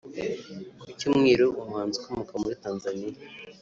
Ku 0.79 0.87
Cyumweru 0.99 1.45
umuhanzi 1.61 1.95
ukomoka 1.99 2.33
muri 2.41 2.55
Tanzania 2.63 3.13